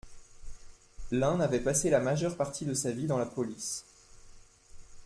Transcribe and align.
L’un 1.11 1.39
avait 1.39 1.59
passé 1.59 1.91
la 1.91 1.99
majeure 1.99 2.35
partie 2.35 2.65
de 2.65 2.73
sa 2.73 2.89
vie 2.91 3.05
dans 3.05 3.19
la 3.19 3.27
police. 3.27 3.85